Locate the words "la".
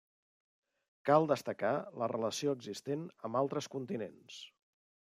2.05-2.09